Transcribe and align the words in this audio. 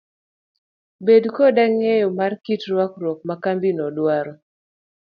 Bed 1.05 1.23
koda 1.35 1.63
ng'eyo 1.71 2.07
mar 2.17 2.33
kit 2.43 2.61
rwakruok 2.71 3.19
ma 3.27 3.35
kambino 3.43 3.85
dwaro. 3.97 4.33